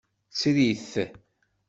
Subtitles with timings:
[0.37, 0.93] Tter-it.